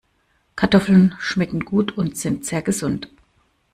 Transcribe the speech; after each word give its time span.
Kartoffeln 0.55 1.13
schmecken 1.19 1.59
gut 1.59 1.95
und 1.95 2.17
sind 2.17 2.43
sehr 2.43 2.63
gesund. 2.63 3.07